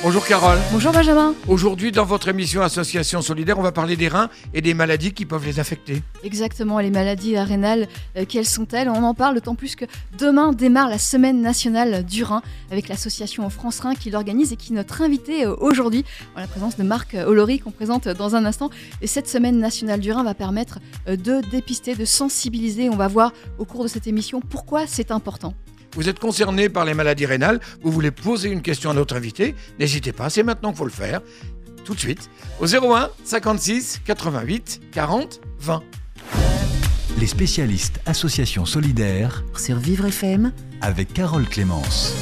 [0.00, 0.58] Bonjour Carole.
[0.70, 1.34] Bonjour Benjamin.
[1.48, 5.26] Aujourd'hui, dans votre émission Association Solidaire, on va parler des reins et des maladies qui
[5.26, 6.02] peuvent les affecter.
[6.22, 8.88] Exactement, les maladies rénales, euh, quelles sont-elles?
[8.88, 9.86] On en parle d'autant plus que
[10.16, 14.72] demain démarre la semaine nationale du rein avec l'association France Rein qui l'organise et qui
[14.72, 16.04] est notre invité euh, aujourd'hui
[16.36, 18.70] en la présence de Marc Olori qu'on présente dans un instant.
[19.02, 22.88] Et cette semaine nationale du rein va permettre euh, de dépister, de sensibiliser.
[22.88, 25.54] On va voir au cours de cette émission pourquoi c'est important.
[25.94, 29.54] Vous êtes concerné par les maladies rénales, vous voulez poser une question à notre invité,
[29.78, 31.20] n'hésitez pas, c'est maintenant qu'il faut le faire.
[31.84, 32.30] Tout de suite,
[32.60, 35.82] au 01 56 88 40 20.
[37.18, 42.14] Les spécialistes Association Solidaire sur Vivre FM, avec Carole Clémence.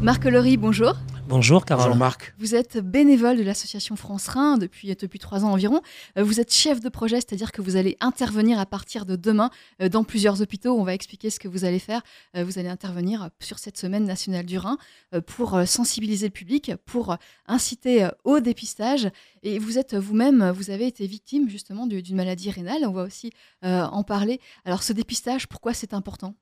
[0.00, 0.96] Marc Olori, bonjour.
[1.34, 1.86] Bonjour Carole.
[1.86, 2.32] Bonjour Marc.
[2.38, 5.80] Vous êtes bénévole de l'association France Rhin depuis, depuis trois ans environ.
[6.16, 9.50] Euh, Vous êtes chef de projet, c'est-à-dire que vous allez intervenir à partir de demain
[9.82, 10.78] euh, dans plusieurs hôpitaux.
[10.78, 12.02] On va expliquer ce que vous allez faire.
[12.36, 14.78] Euh, Vous allez intervenir sur cette semaine nationale du Rhin
[15.12, 17.16] euh, pour euh, sensibiliser le public, pour euh,
[17.48, 19.08] inciter euh, au dépistage.
[19.42, 22.84] Et vous êtes vous-même, vous avez été victime justement du- d'une maladie rénale.
[22.86, 23.32] On va aussi
[23.64, 24.40] euh, en parler.
[24.64, 26.36] Alors ce dépistage, pourquoi c'est important?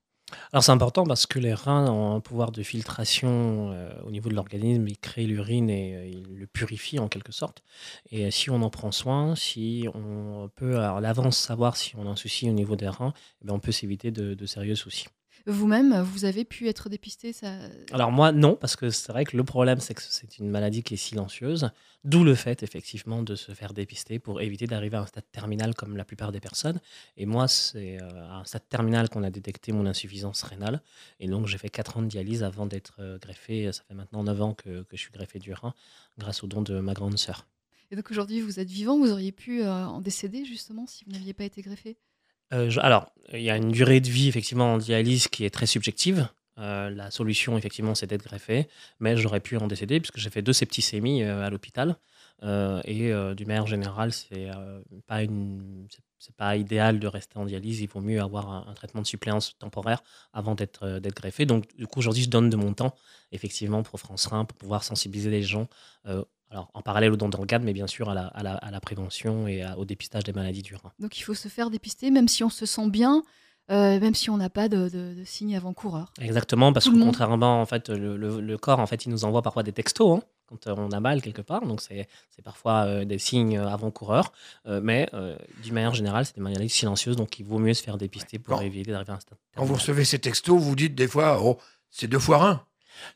[0.53, 4.29] Alors c'est important parce que les reins ont un pouvoir de filtration euh, au niveau
[4.31, 7.63] de l'organisme, ils créent l'urine et euh, ils le purifient en quelque sorte.
[8.11, 12.07] Et euh, si on en prend soin, si on peut à l'avance savoir si on
[12.07, 14.75] a un souci au niveau des reins, eh ben, on peut s'éviter de, de sérieux
[14.77, 15.07] soucis.
[15.47, 17.53] Vous-même, vous avez pu être dépisté ça...
[17.93, 20.83] Alors moi non, parce que c'est vrai que le problème c'est que c'est une maladie
[20.83, 21.71] qui est silencieuse,
[22.05, 25.75] d'où le fait effectivement de se faire dépister pour éviter d'arriver à un stade terminal
[25.75, 26.81] comme la plupart des personnes.
[27.17, 30.81] Et moi c'est euh, à un stade terminal qu'on a détecté mon insuffisance rénale,
[31.21, 33.71] et donc j'ai fait 4 ans de dialyse avant d'être euh, greffé.
[33.73, 35.75] Ça fait maintenant 9 ans que, que je suis greffé du rein
[36.19, 37.47] grâce au don de ma grande sœur.
[37.93, 41.13] Et donc aujourd'hui, vous êtes vivant, vous auriez pu euh, en décéder justement si vous
[41.13, 41.91] n'aviez pas été greffé?
[41.91, 42.12] Euh,
[42.53, 45.67] je- alors, il y a une durée de vie effectivement en dialyse qui est très
[45.67, 46.29] subjective.
[46.59, 48.69] Euh, la solution effectivement c'est d'être greffé,
[49.01, 51.97] mais j'aurais pu en décéder puisque j'ai fait deux septicémies euh, à l'hôpital.
[52.43, 55.87] Euh, et euh, d'une manière générale, c'est euh, pas une,
[56.19, 57.81] c'est- pas idéal de rester en dialyse.
[57.81, 61.47] Il vaut mieux avoir un, traitement de suppléance temporaire avant d'être euh, d'être greffé.
[61.47, 62.95] Donc du coup aujourd'hui, je donne de mon temps
[63.33, 65.69] effectivement pour France Rein pour pouvoir sensibiliser les gens.
[66.53, 68.81] Alors en parallèle au don d'organes, mais bien sûr à la, à la- à la
[68.81, 70.93] prévention et à- au dépistage des maladies du rein.
[71.01, 73.23] Donc il faut se faire dépister, même si on se sent bien,
[73.71, 76.13] euh, même si on n'a pas de, de, de signes avant-coureurs.
[76.21, 79.25] Exactement, parce Tout que contrairement, en fait, le, le- le corps, en fait, il nous
[79.25, 81.65] envoie parfois des textos hein, quand euh, on a mal quelque part.
[81.67, 84.33] Donc, c'est c'est parfois euh, des signes avant-coureurs.
[84.67, 87.17] Euh, mais euh, d'une manière générale, c'est des maladies silencieuses.
[87.17, 89.39] Donc, il vaut mieux se faire dépister pour Quand- éviter d'arriver à un stade.
[89.57, 91.57] Quand vous recevez ces textos, vous dites des fois, oh,
[91.89, 92.63] c'est deux fois un.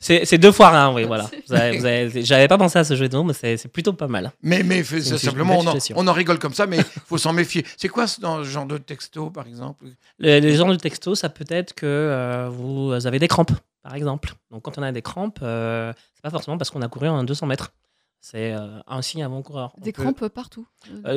[0.01, 1.25] C'est c'est deux fois un, oui, voilà.
[1.29, 3.57] C'est- Vous avez- vous avez- J'avais pas pensé à ce jeu de mots, mais c'est
[3.57, 4.33] c'est plutôt pas mal.
[4.43, 5.97] Mais, mais ça, simplement, on en, situation.
[5.99, 7.65] on en rigole comme ça, mais il faut s'en méfier.
[7.77, 9.87] C'est quoi ce genre de texto, par exemple?
[10.19, 13.95] Le- les gens de texto, ça peut être que euh, vous avez des crampes, par
[13.95, 14.35] exemple.
[14.51, 17.23] Donc, quand on a des crampes, euh, c'est pas forcément parce qu'on a couru en
[17.25, 17.73] 200 mètres.
[18.21, 19.73] C'est euh, un signe avant-coureur.
[19.79, 20.67] On Des peut- crampes partout.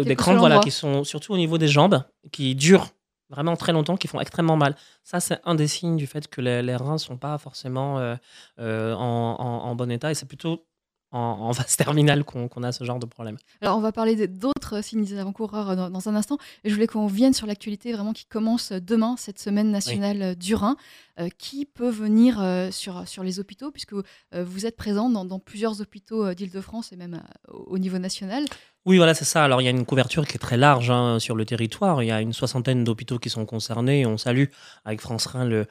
[0.06, 2.88] des crampes voilà, qui sont surtout au niveau des jambes, qui durent
[3.30, 4.76] vraiment très longtemps, qui font extrêmement mal.
[5.04, 8.00] Ça, c'est un des signes du fait que les, les reins ne sont pas forcément
[8.00, 8.16] euh,
[8.60, 10.66] euh, en, bon état et c'est plutôt
[11.12, 13.38] en, phase terminale qu'on a ce genre de problème.
[13.62, 16.38] Alors on va parler d'autres signes avant-coureurs euh, dans, un instant.
[16.64, 20.76] Je voulais qu'on vienne sur l'actualité vraiment qui commence demain, cette semaine nationale du Rhin.
[21.20, 22.42] Euh, qui peut venir
[22.72, 23.94] sur, sur les hôpitaux, puisque
[24.34, 28.46] vous êtes présent dans, dans plusieurs hôpitaux d'Île-de-France et même au niveau national.
[28.86, 29.44] Oui, voilà, c'est ça.
[29.44, 32.02] Alors, il y a une couverture qui est très large hein, sur le territoire.
[32.02, 34.06] Il y a une soixantaine d'hôpitaux qui sont concernés.
[34.06, 34.46] On salue
[34.86, 35.66] avec France Rhin le,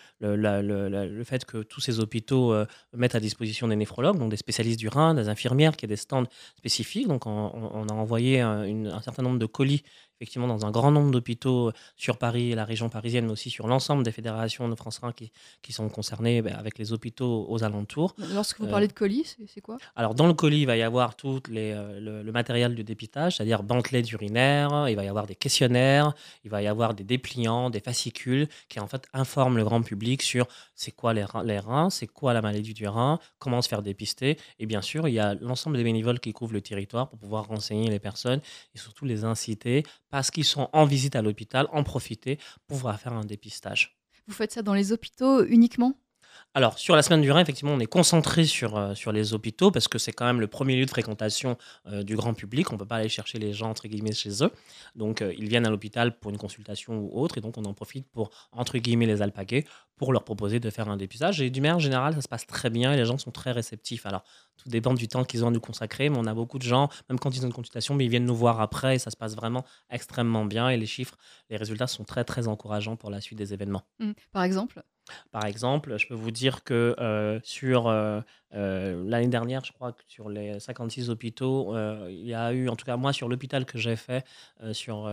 [1.25, 4.89] fait que tous ces hôpitaux euh, mettent à disposition des néphrologues, donc des spécialistes du
[4.89, 6.25] rein, des infirmières, qui a des stands
[6.57, 7.09] spécifiques.
[7.09, 9.83] Donc, on, a envoyé une- un certain nombre de colis,
[10.21, 13.69] effectivement, dans un grand nombre d'hôpitaux sur Paris et la région parisienne, mais aussi sur
[13.69, 15.31] l'ensemble des fédérations de France Rhin qui,
[15.63, 18.15] qui sont concernées ben, avec les hôpitaux aux alentours.
[18.35, 19.77] Lorsque vous Euh, parlez de colis, c'est- quoi?
[19.95, 22.83] Alors, dans le colis, il va y avoir tout les, euh, le, le matériel de
[22.83, 26.15] dépistage, c'est-à-dire bandelets urinaires, il va y avoir des questionnaires,
[26.45, 30.23] il va y avoir des dépliants, des fascicules qui en fait informent le grand public
[30.23, 33.69] sur c'est quoi les reins, les reins, c'est quoi la maladie du rein, comment se
[33.69, 34.37] faire dépister.
[34.59, 37.47] Et bien sûr, il y a l'ensemble des bénévoles qui couvrent le territoire pour pouvoir
[37.47, 38.41] renseigner les personnes
[38.75, 43.01] et surtout les inciter, parce qu'ils sont en visite à l'hôpital, en profiter pour pouvoir
[43.01, 43.99] faire un dépistage.
[44.27, 45.99] Vous faites ça dans les hôpitaux uniquement?
[46.55, 49.71] Alors, sur la semaine du Rhin, effectivement, on est concentré sur, euh, sur les hôpitaux
[49.71, 51.57] parce que c'est quand même le premier lieu de fréquentation
[51.87, 52.71] euh, du grand public.
[52.71, 54.51] On ne peut pas aller chercher les gens, entre guillemets, chez eux.
[54.95, 57.75] Donc, euh, ils viennent à l'hôpital pour une consultation ou autre et donc on en
[57.75, 59.65] profite pour, entre guillemets, les alpaguer
[59.99, 61.41] pour leur proposer de faire un dépistage.
[61.41, 64.07] Et du manière générale, ça se passe très bien et les gens sont très réceptifs.
[64.07, 64.25] Alors,
[64.57, 66.89] tout dépend du temps qu'ils ont à nous consacrer, mais on a beaucoup de gens,
[67.09, 69.17] même quand ils ont une consultation, mais ils viennent nous voir après et ça se
[69.17, 71.17] passe vraiment extrêmement bien et les chiffres,
[71.51, 73.83] les résultats sont très très encourageants pour la suite des événements.
[73.99, 74.13] Mmh.
[74.33, 74.83] Par exemple?
[75.31, 78.21] Par exemple, je peux vous dire que euh, sur euh,
[78.55, 81.77] euh, l'année dernière, je crois que sur les 56 hôpitaux,
[82.09, 84.25] il y a eu, en tout cas moi, sur l'hôpital que j'ai fait,
[84.73, 85.09] sur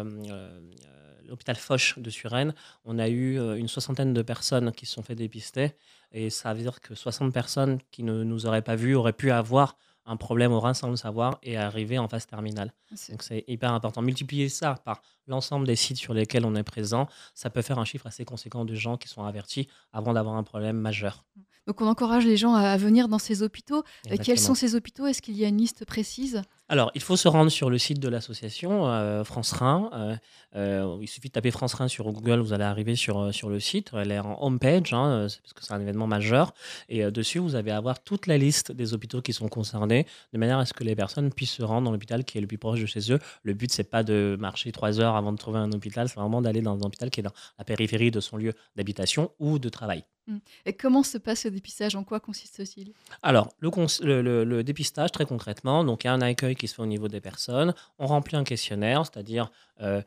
[1.27, 2.53] l'hôpital Foch de Suresnes,
[2.86, 5.74] on a eu une soixantaine de personnes qui se sont fait dépister.
[6.12, 9.31] Et ça veut dire que 60 personnes qui ne nous auraient pas vus auraient pu
[9.31, 12.73] avoir un problème au rein sans le savoir et arriver en phase terminale.
[13.09, 14.01] Donc c'est hyper important.
[14.01, 17.85] Multiplier ça par l'ensemble des sites sur lesquels on est présent, ça peut faire un
[17.85, 21.25] chiffre assez conséquent de gens qui sont avertis avant d'avoir un problème majeur.
[21.67, 23.83] Donc on encourage les gens à venir dans ces hôpitaux.
[24.11, 25.07] Euh, quels sont ces hôpitaux?
[25.07, 26.43] Est-ce qu'il y a une liste précise?
[26.67, 29.88] Alors, il faut se rendre sur le site de l'association euh, France Rhin.
[29.94, 30.15] Euh,
[30.56, 33.91] euh, il suffit de taper France Rhin sur Google, vous allez arriver sur, le site.
[33.94, 36.56] Elle est en homepage, hein, parce que c'est un événement majeur.
[36.89, 40.57] Et dessus, vous allez avoir toute la liste des hôpitaux qui sont concernés, de manière
[40.57, 42.81] à ce que les personnes puissent se rendre dans l'hôpital qui est le plus proche
[42.81, 43.19] de chez eux.
[43.44, 46.41] Le but, c'est pas de marcher trois heures avant de trouver un hôpital, c'est vraiment
[46.41, 49.69] d'aller dans un hôpital qui est dans la périphérie de son lieu d'habitation ou de
[49.69, 50.03] travail.
[50.27, 50.38] Mmh.
[50.66, 51.95] Et comment se passe le dépistage?
[51.95, 52.94] En quoi consiste-t-il?
[53.22, 56.88] Alors, le, dépistage, très concrètement, donc il y a un accueil qui se fait au
[56.88, 57.74] niveau des personnes.
[58.00, 59.51] On remplit un questionnaire, c'est-à-dire
[59.81, 60.01] euh,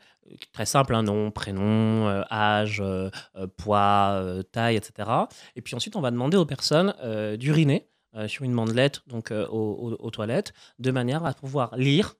[0.51, 3.09] très simple, un hein, nom, prénom, euh, âge, euh,
[3.57, 4.21] poids,
[4.51, 5.09] taille, etc.
[5.55, 6.93] Et puis ensuite, on va demander aux personnes
[7.37, 7.87] d'uriner
[8.27, 12.15] sur une mandelette, donc aux, toilettes, de manière à pouvoir lire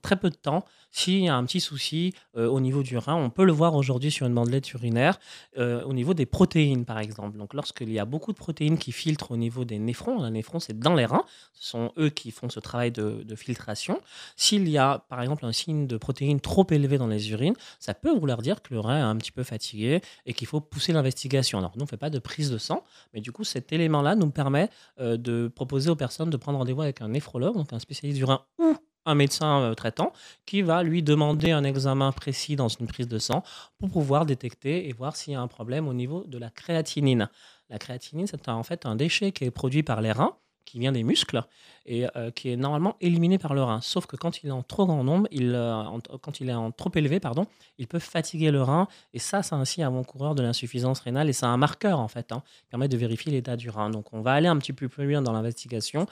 [0.00, 0.64] très peu de temps.
[0.90, 3.74] S'il y a un petit souci euh, au niveau du rein, on peut le voir
[3.74, 5.18] aujourd'hui sur une bandelette urinaire,
[5.58, 7.36] euh, au niveau des protéines par exemple.
[7.36, 10.60] Donc lorsqu'il y a beaucoup de protéines qui filtrent au niveau des néphrons, les néphrons
[10.60, 14.00] c'est dans les reins, ce sont eux qui font ce travail de, filtration.
[14.36, 17.94] S'il y a par exemple un signe de protéines trop élevé dans les urines, ça
[17.94, 20.92] peut vouloir dire que le rein est un petit peu fatigué et qu'il faut pousser
[20.92, 21.58] l'investigation.
[21.58, 24.14] Alors nous on ne fait pas de prise de sang, mais du coup cet élément-là
[24.14, 24.70] nous permet
[25.00, 28.24] euh, de proposer aux personnes de prendre rendez-vous avec un néphrologue, donc un spécialiste du
[28.24, 30.12] rein ou un médecin euh, traitant
[30.46, 33.42] qui va lui demander un examen précis dans une prise de sang
[33.78, 37.28] pour pouvoir détecter et voir s'il y a un problème au niveau de la créatinine.
[37.70, 40.92] La créatinine, c'est en fait un déchet qui est produit par les reins, qui vient
[40.92, 41.42] des muscles
[41.86, 43.80] et euh, qui est normalement éliminé par le rein.
[43.80, 45.82] Sauf que quand il est en trop grand nombre, il, euh,
[46.22, 47.46] quand il est en trop élevé, pardon,
[47.78, 51.32] il peut fatiguer le rein et ça, c'est un signe avant-coureur de l'insuffisance rénale et
[51.32, 53.90] c'est un marqueur en fait, hein, qui permet de vérifier l'état du rein.
[53.90, 56.06] Donc on va aller un petit peu plus loin dans l'investigation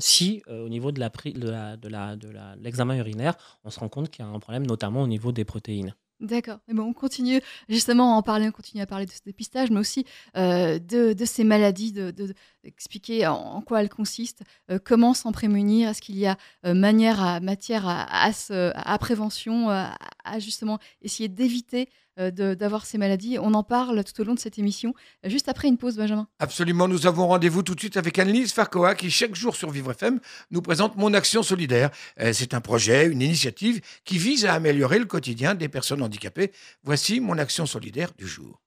[0.00, 3.34] si euh, au niveau de l'examen de de urinaire,
[3.64, 5.94] on se rend compte qu'il y a un problème, notamment au niveau des protéines.
[6.20, 6.58] D'accord.
[6.66, 9.78] Bon, on continue justement à en parler, on continue à parler de ce dépistage, mais
[9.78, 10.04] aussi
[10.36, 15.90] euh, de, de, ces maladies, d'expliquer de, en, quoi elles consistent, euh, comment s'en prémunir,
[15.90, 19.96] est-ce qu'il y a manière matière à, prévention, à,
[20.40, 23.38] justement essayer d'éviter euh, d'avoir ces maladies.
[23.40, 24.94] On en parle tout au long de cette émission,
[25.24, 26.26] juste après une pause, Benjamin.
[26.38, 29.92] Absolument, nous avons rendez-vous tout de suite avec Annelise Farcoa qui, chaque jour sur Vivre
[29.92, 30.20] FM,
[30.50, 31.90] nous présente Mon Action Solidaire.
[32.20, 36.52] Euh, c'est un projet, une initiative qui vise à améliorer le quotidien des personnes handicapées.
[36.82, 38.60] Voici Mon Action Solidaire du jour.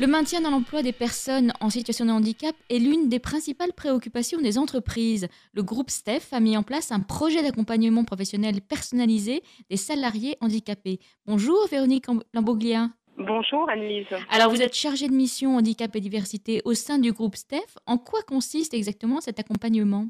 [0.00, 4.40] Le maintien dans l'emploi des personnes en situation de handicap est l'une des principales préoccupations
[4.40, 5.26] des entreprises.
[5.54, 11.00] Le groupe STEF a mis en place un projet d'accompagnement professionnel personnalisé des salariés handicapés.
[11.26, 12.90] Bonjour Véronique Lamboglia.
[13.16, 14.06] Bonjour Annelise.
[14.30, 17.76] Alors vous êtes chargée de mission handicap et diversité au sein du groupe STEF.
[17.84, 20.06] En quoi consiste exactement cet accompagnement?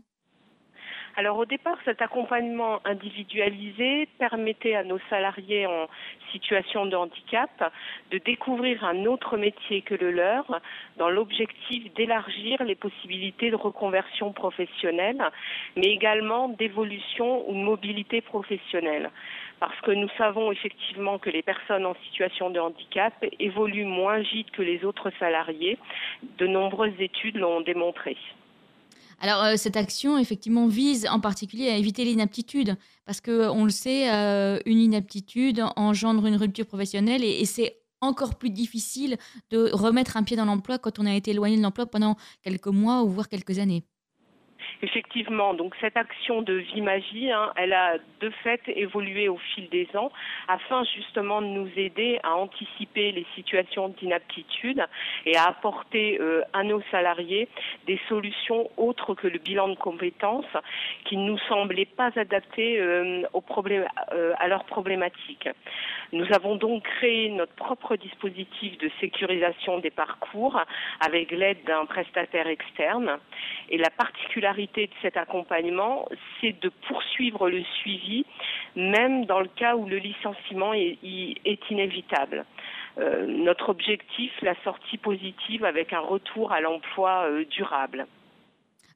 [1.19, 5.89] Alors au départ, cet accompagnement individualisé permettait à nos salariés en
[6.31, 7.51] situation de handicap
[8.13, 10.45] de découvrir un autre métier que le leur
[10.97, 15.21] dans l'objectif d'élargir les possibilités de reconversion professionnelle,
[15.75, 19.11] mais également d'évolution ou de mobilité professionnelle
[19.59, 24.53] parce que nous savons effectivement que les personnes en situation de handicap évoluent moins vite
[24.53, 25.79] que les autres salariés.
[26.39, 28.17] De nombreuses études l'ont démontré.
[29.21, 33.71] Alors, euh, cette action, effectivement, vise en particulier à éviter l'inaptitude, parce que on le
[33.71, 39.17] sait, euh, une inaptitude engendre une rupture professionnelle et, et c'est encore plus difficile
[39.51, 42.69] de remettre un pied dans l'emploi quand on a été éloigné de l'emploi pendant quelques
[42.69, 43.85] mois ou voire quelques années.
[44.81, 49.69] Effectivement, donc cette action de vie magie, hein, elle a de fait évolué au fil
[49.71, 50.13] des ans
[50.47, 54.85] afin justement de nous aider à anticiper les situations d'inaptitude
[55.27, 57.49] et à apporter euh, à nos salariés
[57.87, 60.57] des solutions autres que le bilan de compétences
[61.05, 63.23] qui ne nous semblaient pas adaptées euh,
[64.13, 65.49] euh, à leurs problématiques.
[66.13, 70.59] Nous avons donc créé notre propre dispositif de sécurisation des parcours
[71.01, 73.19] avec l'aide d'un prestataire externe
[73.69, 76.09] et la particularité de cet accompagnement,
[76.41, 78.25] c'est de poursuivre le suivi,
[78.75, 80.99] même dans le cas où le licenciement est,
[81.71, 82.47] inévitable.
[82.99, 88.07] euh, notre objectif, la sortie positive avec un retour à l'emploi euh, durable.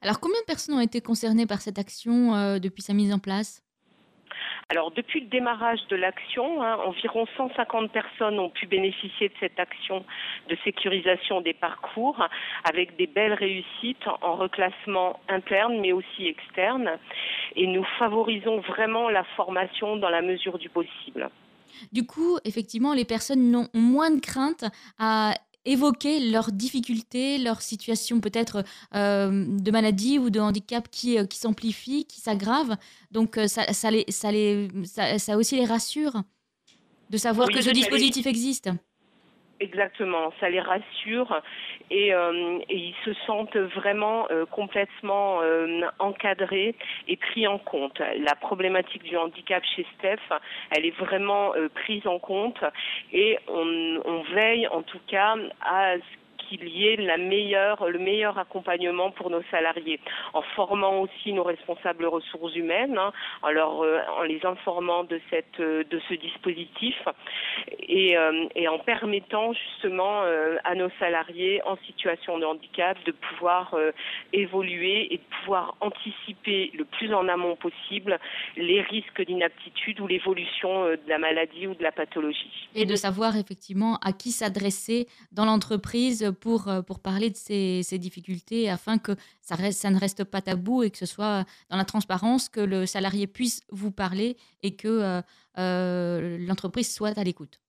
[0.00, 3.18] Alors, combien de personnes ont été concernées par cette action euh, depuis sa mise en
[3.18, 3.62] place?
[4.68, 9.58] Alors, depuis le démarrage de l'action, hein, environ 150 personnes ont pu bénéficier de cette
[9.58, 10.04] action
[10.48, 12.26] de sécurisation des parcours
[12.64, 16.90] avec des belles réussites en reclassement interne mais aussi externe.
[17.56, 21.30] Et nous favorisons vraiment la formation dans la mesure du possible.
[21.92, 24.64] Du coup, effectivement, les personnes ont moins de crainte
[24.98, 28.64] à évoquer leurs difficultés, leur situation peut-être
[28.94, 32.76] euh, de maladie ou de handicap qui, euh, qui s'amplifie, qui s'aggrave.
[33.10, 36.22] Donc euh, ça, ça, les, ça, les, ça, ça aussi les rassure
[37.10, 38.70] de savoir Oui, que ce les- dispositif existe.
[39.60, 41.40] Exactement, ça les rassure
[41.92, 46.74] et, euh, ils se sentent vraiment euh, complètement euh, encadrés
[47.06, 48.00] et pris en compte.
[48.18, 50.20] La problématique du handicap chez Steph,
[50.70, 52.62] elle est vraiment euh, prise en compte
[53.12, 56.21] et on, on veille en tout cas à ce
[56.58, 60.00] qu'il y ait la meilleure, le meilleur accompagnement pour nos salariés,
[60.34, 63.12] en formant aussi nos responsables ressources humaines, hein,
[63.44, 66.96] euh, en les informant de, cette, euh, de ce dispositif
[67.78, 70.22] et, euh, en permettant justement
[70.64, 73.74] à nos salariés en situation de handicap de pouvoir
[74.32, 78.18] évoluer et de pouvoir anticiper le plus en amont possible
[78.56, 82.68] les risques d'inaptitude ou l'évolution de la maladie ou de la pathologie.
[82.74, 87.98] Et de savoir effectivement à qui s'adresser dans l'entreprise pour, euh, pour parler de ces,
[87.98, 92.48] difficultés afin que ça ne reste pas tabou et que ce soit dans la transparence,
[92.48, 95.22] que le salarié puisse vous parler et que euh,
[95.58, 97.61] euh, l'entreprise soit à l'écoute.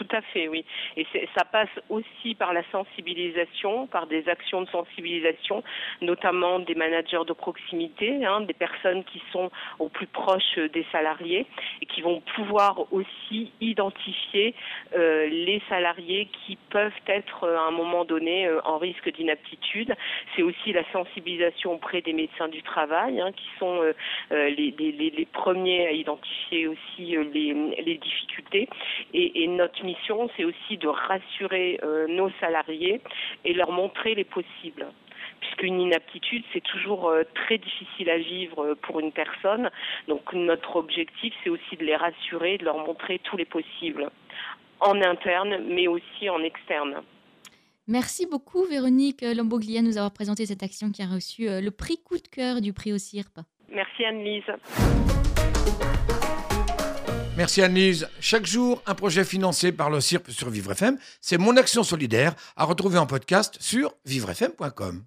[0.00, 0.64] Tout à fait, oui.
[0.96, 5.62] Et ça passe aussi par la sensibilisation, par des actions de sensibilisation,
[6.00, 11.44] notamment des managers de proximité, hein, des personnes qui sont au plus proche des salariés
[11.82, 14.54] et qui vont pouvoir aussi identifier
[14.96, 19.94] euh, les salariés qui peuvent être euh, à un moment donné euh, en risque d'inaptitude.
[20.34, 23.82] C'est aussi la sensibilisation auprès des médecins du travail, hein, qui sont
[24.30, 28.68] les, premiers à identifier aussi les, difficultés.
[29.12, 33.00] Et notre mission, c'est aussi de rassurer euh, nos salariés
[33.44, 34.86] et leur montrer les possibles.
[35.40, 39.70] Puisqu'une inaptitude, c'est toujours euh, très difficile à vivre euh, pour une personne.
[40.08, 44.10] Donc notre objectif, c'est aussi de les rassurer, de leur montrer tous les possibles,
[44.80, 47.02] en interne, mais aussi en externe.
[47.86, 51.98] Merci beaucoup Véronique Lamboglia de nous avoir présenté cette action qui a reçu le prix
[52.00, 53.40] coup de cœur du prix au CIRP.
[53.68, 55.19] Merci Anne-Lise.
[57.40, 58.06] Merci Annelise.
[58.20, 60.98] Chaque jour, un projet financé par le CIRP sur Vivre FM.
[61.22, 65.04] C'est mon action solidaire à retrouver en podcast sur vivrefm.com.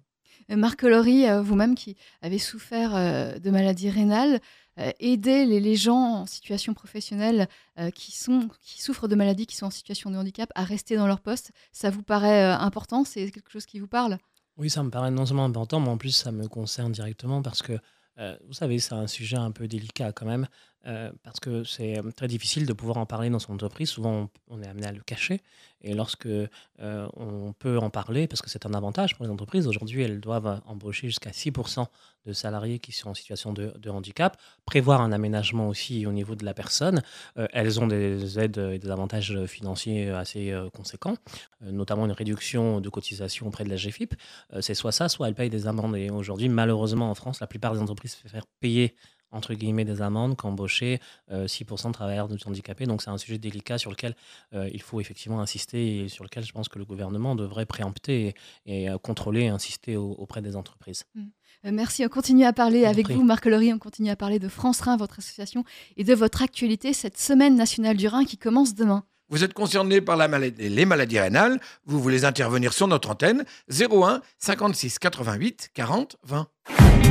[0.50, 4.40] Euh, Marc Laurie, euh, vous-même qui avez souffert euh, de maladies rénales,
[4.80, 7.46] euh, aider les, les gens en situation professionnelle
[7.78, 10.96] euh, qui, sont, qui souffrent de maladies, qui sont en situation de handicap, à rester
[10.96, 13.04] dans leur poste, ça vous paraît euh, important?
[13.04, 14.18] C'est quelque chose qui vous parle?
[14.56, 17.62] Oui, ça me paraît non seulement important, mais en plus ça me concerne directement parce
[17.62, 17.74] que,
[18.18, 20.48] euh, vous savez, c'est un sujet un peu délicat quand même,
[20.86, 23.88] euh, parce que c'est euh, très difficile de pouvoir en parler dans son entreprise.
[23.88, 25.40] Souvent, on, est amené à le cacher.
[25.80, 26.48] Et lorsque euh,
[26.78, 30.60] on peut en parler, parce que c'est un avantage pour les entreprises, aujourd'hui, elles doivent
[30.66, 31.86] embaucher jusqu'à 6%
[32.26, 36.44] de salariés qui sont en situation de, handicap, prévoir un aménagement aussi au niveau de
[36.46, 37.02] la personne.
[37.36, 41.16] Elles ont des aides et des avantages financiers assez conséquents,
[41.60, 44.14] notamment une réduction de cotisation auprès de la GFIP.
[44.60, 45.96] C'est soit ça, soit elles payent des amendes.
[45.96, 48.94] Et aujourd'hui, malheureusement, en France, la plupart des entreprises préfèrent payer
[49.34, 51.00] entre guillemets des amendes qu'embaucher
[51.30, 52.86] euh, 6% de travailleurs de handicapés.
[52.86, 54.14] Donc c'est un sujet délicat sur lequel
[54.54, 58.34] euh, il faut effectivement insister et sur lequel je pense que le gouvernement devrait préempter
[58.66, 61.04] et, et, euh, contrôler et insister au- auprès des entreprises.
[61.16, 64.48] Euh, Merci, on continue à parler avec vous, Marc Laurie, on continue à parler de
[64.48, 65.64] France Rhin, votre association,
[65.96, 69.04] et de votre actualité, cette semaine nationale du Rhin qui commence demain.
[69.30, 73.44] Vous êtes concerné par la maladie- les maladies rénales, vous voulez intervenir sur notre antenne
[73.70, 76.46] 01 56 88 40 20.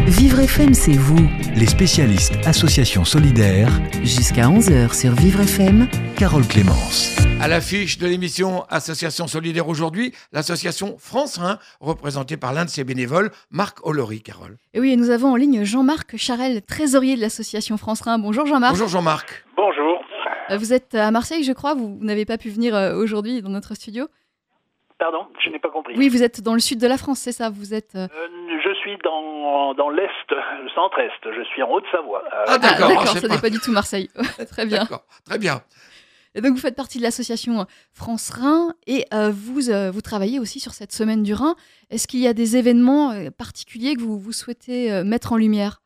[0.05, 1.27] Vivre FM, c'est vous.
[1.55, 3.69] Les spécialistes Association Solidaire,
[4.03, 5.87] Jusqu'à 11h sur Vivre FM.
[6.15, 7.15] Carole Clémence.
[7.41, 12.83] À l'affiche de l'émission Association solidaire aujourd'hui, l'association France Rhin, représentée par l'un de ses
[12.83, 14.57] bénévoles, Marc Olory, Carole.
[14.73, 18.19] Et oui, et nous avons en ligne Jean-Marc Charel, trésorier de l'association France Rhin.
[18.19, 18.73] Bonjour Jean-Marc.
[18.73, 19.45] Bonjour Jean-Marc.
[19.57, 19.72] Bonjour.
[20.51, 23.41] Euh, Vous êtes à Marseille, je crois, vous, vous n'avez pas pu venir euh, aujourd'hui
[23.41, 24.07] dans notre studio.
[24.99, 25.95] Pardon, je n'ai pas compris.
[25.97, 27.95] Oui, vous êtes dans le sud de la France, c'est ça Vous êtes.
[27.95, 28.07] euh,
[28.63, 31.11] je suis dans, dans l'Est, le centre-Est.
[31.35, 32.23] Je suis en Haute-Savoie.
[32.25, 34.09] Euh, Ah, D'accord, d'accord, c'est ça pas- n'est pas du tout Marseille.
[34.51, 34.79] Très bien.
[34.79, 35.61] D'accord, très bien.
[36.35, 40.39] Et donc vous faites partie de l'association France Rhin et euh, vous, euh, vous travaillez
[40.39, 41.55] aussi sur cette semaine du Rhin.
[41.91, 45.82] Est-ce qu'il y a des événements particuliers que vous, vous souhaitez euh, mettre en lumière?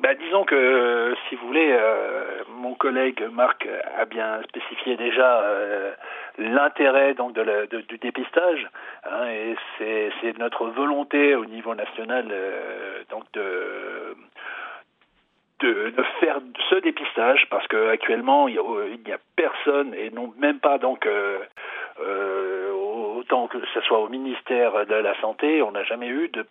[0.00, 5.92] Bah, disons que, si vous voulez, euh, mon collègue Marc a bien spécifié déjà euh,
[6.38, 8.66] l'intérêt donc de la, de, du dépistage,
[9.04, 14.16] hein, et c'est, notre volonté au niveau national euh, donc de,
[15.60, 16.40] de, faire
[16.70, 21.06] ce dépistage parce que actuellement il y a, personne et non même pas donc
[23.18, 26.46] autant que ce soit au ministère de la santé, on n'a jamais eu de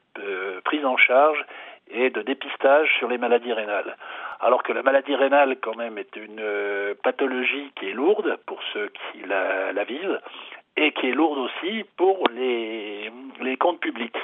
[0.63, 1.43] prise en charge
[1.89, 3.97] et de dépistage sur les maladies rénales.
[4.39, 8.59] Alors que la maladie rénale, quand même, est une euh, pathologie qui est lourde pour
[8.73, 10.19] ceux qui la, la vivent
[10.77, 14.15] et qui est lourde aussi pour les, les comptes publics.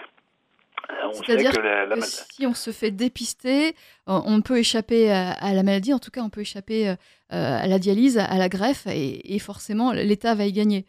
[1.03, 4.59] On sait C'est-à-dire que la, la que ma- si on se fait dépister, on peut
[4.59, 6.95] échapper à, à la maladie, en tout cas on peut échapper euh,
[7.31, 10.85] à la dialyse, à la greffe, et, et forcément l'État va y gagner.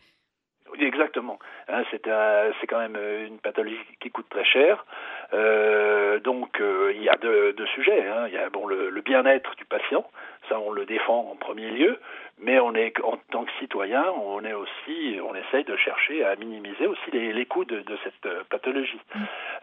[0.78, 1.38] Exactement.
[1.68, 4.85] Hein, c'est un- c'est quand même euh, une pathologie qui coûte très cher.
[5.33, 8.06] Euh, donc euh, il y a deux, deux sujets.
[8.09, 8.26] hein.
[8.28, 10.04] Il y a bon le, le bien-être du patient,
[10.49, 11.99] ça on le défend en premier lieu,
[12.38, 16.37] mais on est en tant que citoyen, on est aussi, on essaye de chercher à
[16.37, 19.00] minimiser aussi les, les coûts de, de cette pathologie.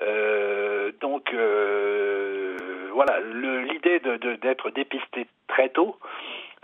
[0.02, 1.34] Euh, donc
[2.94, 3.20] voilà,
[3.72, 5.98] l'idée de- d'être dépisté très tôt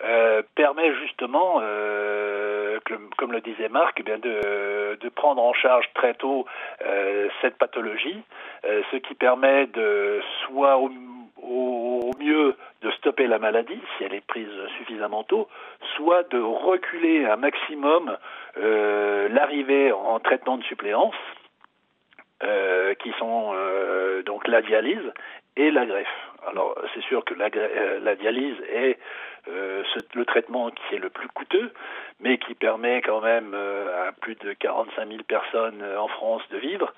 [0.03, 2.79] euh, permet justement, euh,
[3.17, 6.45] comme le disait Marc, eh bien de, de prendre en charge très tôt
[6.85, 8.21] euh, cette pathologie,
[8.65, 10.89] euh, ce qui permet de soit au,
[11.41, 15.47] au- mieux de stopper la maladie si elle est prise suffisamment tôt,
[15.95, 18.17] soit de reculer un maximum
[18.57, 21.15] euh, l'arrivée en traitement de suppléance,
[22.99, 23.53] qui sont
[24.25, 25.11] donc la dialyse
[25.57, 26.28] et la greffe.
[26.48, 28.98] Alors c'est sûr que la, euh, la dialyse est
[29.48, 31.72] euh, ce- le traitement qui est le plus coûteux,
[32.19, 36.41] mais qui permet quand même euh, à plus de 45 000 personnes euh, en France
[36.51, 36.93] de vivre.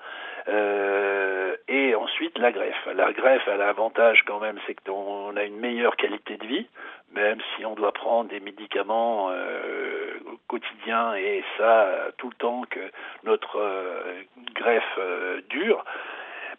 [0.48, 2.88] Euh, et ensuite la greffe.
[2.94, 6.66] La greffe a l'avantage quand même, c'est qu'on a une meilleure qualité de vie,
[7.14, 12.34] même si on doit prendre des médicaments euh, au quotidien et ça euh, tout le
[12.36, 12.80] temps que
[13.24, 14.22] notre euh,
[14.54, 15.84] greffe euh, dure.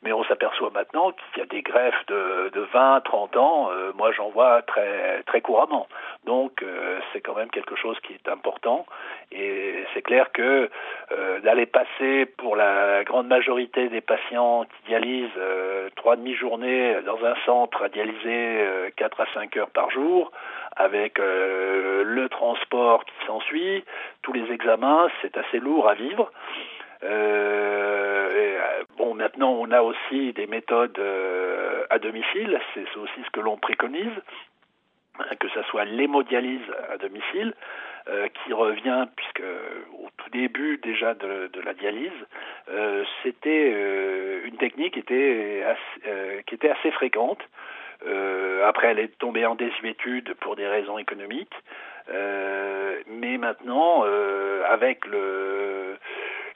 [0.03, 3.69] Mais on s'aperçoit maintenant qu'il y a des greffes de, de 20, 30 ans.
[3.71, 5.87] euh, moi, j'en vois très, très couramment.
[6.25, 8.85] Donc, euh, c'est quand même quelque chose qui est important.
[9.31, 10.69] Et c'est clair que
[11.11, 17.23] euh, d'aller passer pour la grande majorité des patients qui dialysent euh, trois demi-journées dans
[17.25, 20.31] un centre à dialyser euh, 4 à 5 heures par jour,
[20.75, 23.83] avec euh, le transport qui s'ensuit,
[24.21, 26.31] tous les examens, c'est assez lourd à vivre.
[27.03, 32.59] Euh, et, euh, bon, maintenant, on a aussi des méthodes euh, à domicile.
[32.73, 34.21] C'est aussi ce que l'on préconise,
[35.19, 36.61] hein, que ce soit l'hémodialyse
[36.91, 37.53] à domicile,
[38.33, 39.43] qui revient, puisque
[39.93, 42.11] au tout début déjà de, la dialyse,
[43.23, 43.71] c'était
[44.43, 47.39] une technique qui était assez, qui était assez fréquente.
[48.65, 51.55] Après, elle est tombée en désuétude pour des raisons économiques.
[52.09, 54.03] Mais maintenant,
[54.65, 55.97] avec le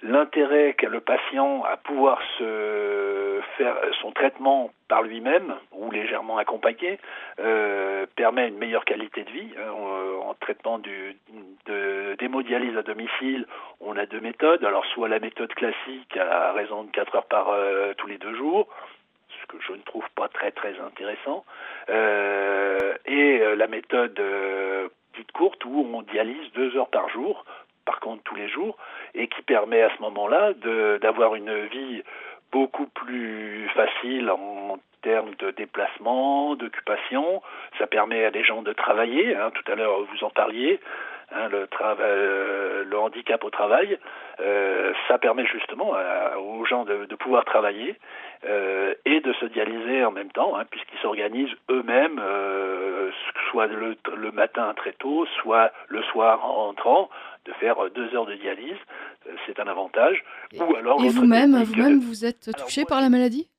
[0.04, 7.00] l'intérêt qu'a le patient à pouvoir se faire son traitement par lui-même ou légèrement accompagné
[7.40, 9.50] euh, permet une meilleure qualité de vie.
[9.58, 9.72] hein.
[9.72, 13.46] En, en traitement de, d'hémodialyse à domicile,
[13.82, 14.64] on a deux méthodes.
[14.64, 18.36] Alors soit la méthode classique à raison de 4 heures par euh, tous les deux
[18.36, 18.68] jours,
[19.42, 21.46] ce que je ne trouve pas très très intéressant,
[21.90, 27.46] euh, et euh, la méthode euh, dite courte où on dialyse deux heures par jour,
[27.88, 28.78] par contre tous les jours,
[29.16, 30.54] et qui permet à ce moment-là
[31.02, 32.04] d'avoir une vie
[32.52, 37.42] beaucoup plus facile en termes de déplacement, d'occupation.
[37.80, 39.36] Ça permet à des gens de travailler.
[39.36, 39.52] hein.
[39.52, 40.80] Tout à l'heure, vous en parliez.
[41.32, 43.98] hein, euh, le handicap au travail,
[44.40, 45.94] euh, ça permet justement
[46.38, 47.96] aux gens de, pouvoir travailler
[48.46, 52.22] euh, et de se dialyser en même temps, hein, puisqu'ils s'organisent eux-mêmes,
[53.52, 57.10] soit le, le matin très tôt, soit le soir en rentrant,
[57.46, 58.78] de faire euh, deux heures de dialyse,
[59.28, 60.24] euh, c'est un avantage.
[60.58, 63.50] Ou alors Et vous-même, vous-même, vous êtes touché par la maladie?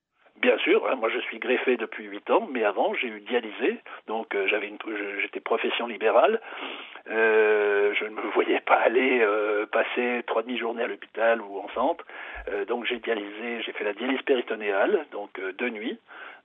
[0.41, 3.81] Bien sûr, hein, moi je suis greffé depuis 8 ans, mais avant j'ai eu dialysé,
[4.07, 4.73] donc euh, j'avais
[5.21, 6.41] j'étais profession libérale,
[7.11, 11.69] Euh, je ne me voyais pas aller euh, passer trois demi-journées à l'hôpital ou en
[11.75, 12.05] centre,
[12.69, 15.99] donc j'ai dialysé, j'ai fait la dialyse péritonéale, donc euh, de nuit,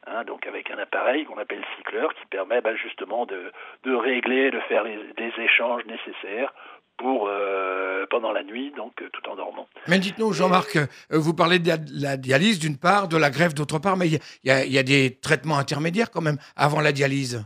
[0.08, 3.52] hein, donc avec un appareil qu'on appelle cycleur qui permet bah, justement de,
[3.84, 6.54] de régler, de faire les, des échanges nécessaires
[6.98, 9.68] pour euh, pendant la nuit, donc euh, tout en dormant.
[9.88, 13.80] Mais dites-nous, Jean-Marc, euh, vous parlez de la, dialyse d'une part, de la greffe d'autre
[13.80, 17.46] part, mais y, y il y a des traitements intermédiaires quand même avant la dialyse.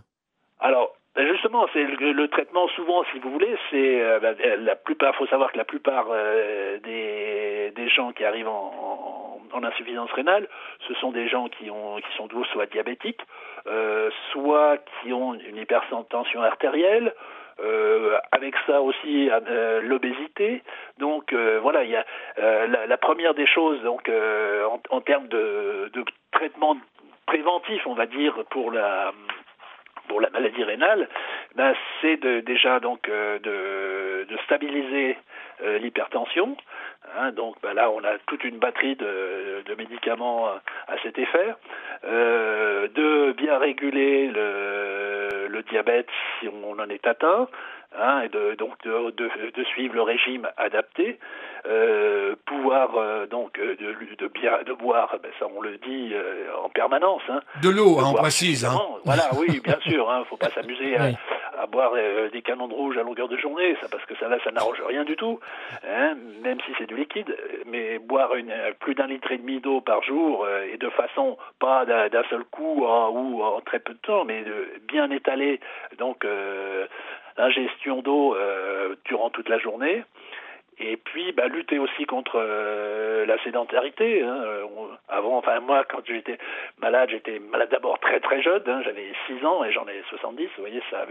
[1.73, 5.15] C'est le, traitement souvent, si vous voulez, c'est euh, bah, la plupart.
[5.15, 10.47] Faut savoir que la plupart euh, des, gens qui arrivent en, insuffisance rénale,
[10.87, 13.21] ce sont des gens qui ont qui sont soit diabétiques,
[13.65, 17.13] euh, soit qui ont une hypertension artérielle.
[17.59, 20.61] Euh, avec ça aussi euh, l'obésité.
[20.99, 22.05] Donc voilà, il y a
[22.37, 24.11] la, la, première des choses donc
[24.91, 25.91] en, termes de,
[26.31, 26.77] traitement
[27.25, 28.35] préventif, on va dire
[28.71, 29.11] la
[30.07, 31.07] pour la maladie rénale,
[31.57, 35.17] ben, c'est de, déjà donc euh, de, de, stabiliser
[35.63, 36.55] euh, l'hypertension.
[37.17, 41.55] Hein, donc ben là, on a toute une batterie de, de médicaments à cet effet.
[42.03, 47.47] Euh, de bien réguler le, le, diabète si on en est atteint.
[47.97, 51.19] Hein, et de, donc de, de, suivre le régime adapté,
[51.65, 56.69] euh, pouvoir euh, donc de, bien de boire, ben ça on le dit euh, en
[56.69, 57.21] permanence.
[57.29, 58.65] Hein, de l'eau, on précise.
[58.65, 58.77] Hein.
[59.05, 60.11] Voilà, oui, bien sûr.
[60.11, 61.07] Hein, faut pas s'amuser à,
[61.59, 61.93] à, boire
[62.31, 64.81] des canons de rouge à longueur de journée, ça parce que ça là, ça n'arrange
[64.87, 65.39] rien du tout,
[65.87, 67.35] hein, même si c'est du liquide.
[67.65, 71.85] Mais boire une, plus d'un litre et demi d'eau par jour et de façon pas
[71.85, 75.59] d'un seul coup ou en très peu de temps, mais de bien étaler
[75.97, 76.25] donc
[77.37, 80.03] ingestion d'eau euh, durant toute la journée.
[80.79, 84.21] Et puis, bah, lutter aussi contre euh, la sédentarité.
[84.21, 84.43] Hein.
[85.09, 86.37] avant, enfin moi, quand j'étais
[86.79, 88.63] malade, j'étais malade d'abord très très jeune.
[88.67, 88.81] Hein.
[88.83, 90.43] J'avais 6 ans et j'en ai 70.
[90.43, 91.05] Vous voyez, ça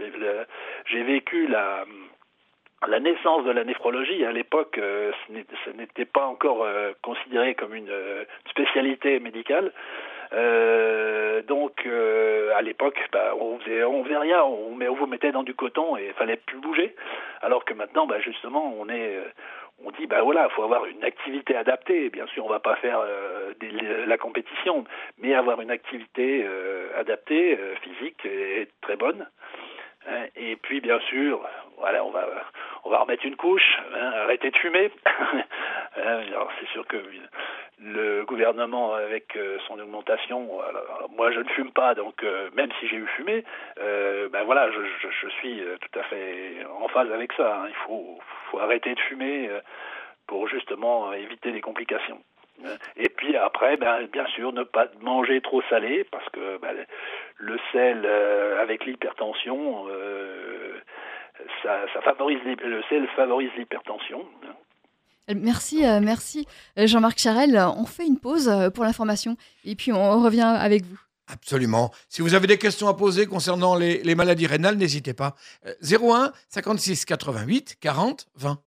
[0.85, 1.85] j'ai vécu la
[2.87, 7.73] la naissance de la néphrologie, à l'époque, euh, ce n'était pas encore euh, considéré comme
[7.73, 7.91] une
[8.51, 9.71] spécialité médicale.
[10.33, 15.31] Euh, donc euh, à l'époque, bah, on faisait on faisait rien, on, on vous mettait
[15.31, 16.95] dans du coton et il fallait plus bouger.
[17.41, 19.23] Alors que maintenant, bah, justement, on est euh,
[19.83, 22.09] on dit bah voilà, faut avoir une activité adaptée.
[22.09, 22.99] Bien sûr, on va pas faire
[23.59, 23.69] des,
[24.07, 24.85] la compétition,
[25.19, 26.47] mais avoir une activité
[26.97, 29.27] adaptée, physique et très bonne.
[30.09, 30.25] Hein.
[30.35, 32.27] Et puis bien sûr, voilà, on va
[32.85, 34.91] on va remettre une couche, hein, arrêter de fumer.
[35.99, 36.97] Hein, alors c'est sûr que
[37.79, 40.49] le gouvernement avec euh, son augmentation,
[41.15, 43.43] moi je ne fume pas, donc euh, même si j'ai eu fumé,
[43.79, 47.61] euh, ben voilà, je, suis tout à fait en phase avec ça.
[47.61, 47.67] Hein.
[47.69, 48.19] Il faut,
[48.59, 49.49] arrêter de fumer
[50.25, 52.19] pour justement éviter les complications.
[52.95, 56.75] Et puis après, ben, bien sûr, ne pas manger trop salé, parce que ben,
[57.37, 58.05] le sel
[58.59, 59.85] avec l'hypertension,
[61.61, 64.25] ça, ça, favorise le sel favorise l'hypertension.
[65.35, 66.47] Merci, euh, merci
[66.79, 67.57] euh, Jean-Marc Charel.
[67.77, 70.97] On fait une pause euh, pour l'information et puis on revient avec vous.
[71.29, 71.91] Absolument.
[72.07, 75.35] Si vous avez des questions à poser concernant les, les maladies rénales, n'hésitez pas.
[75.83, 78.59] 01 56 88 40 20.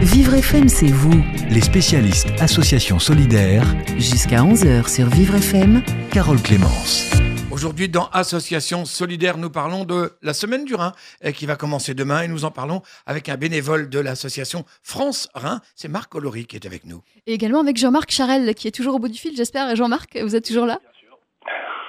[0.00, 1.24] Vivre FM, c'est vous.
[1.48, 3.64] Les spécialistes Association Solidaire.
[3.96, 5.82] Jusqu'à 11h sur Vivre FM.
[6.10, 7.10] Carole Clémence.
[7.54, 10.92] Aujourd'hui, dans Association Solidaire, nous parlons de la Semaine du Rhin
[11.24, 15.28] euh, qui va commencer demain et nous en parlons avec un bénévole de l'association France
[15.34, 15.60] Rhin.
[15.76, 17.00] C'est Marc Colori qui est avec nous.
[17.28, 19.76] Et également avec Jean-Marc Charel qui est toujours au bout du fil, j'espère.
[19.76, 20.80] Jean-Marc, vous êtes toujours là?
[20.82, 21.18] Bien sûr.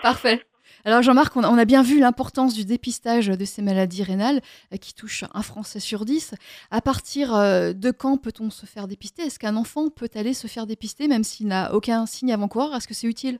[0.03, 0.45] Parfait.
[0.83, 4.93] Alors Jean-Marc, on a bien vu l'importance du dépistage de ces maladies rénales euh, qui
[4.93, 6.35] touchent un Français sur dix.
[6.69, 9.23] À partir euh, de quand peut-on se faire dépister?
[9.23, 12.75] Est-ce qu'un enfant peut aller se faire dépister même s'il n'a aucun signe avant-coureur?
[12.75, 13.39] Est-ce que c'est utile?